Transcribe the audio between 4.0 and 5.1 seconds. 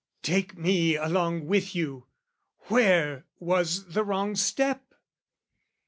wrong step?